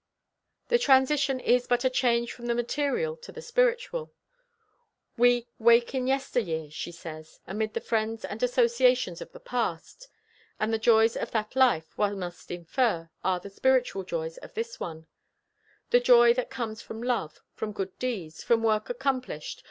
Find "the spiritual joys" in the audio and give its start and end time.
13.39-14.39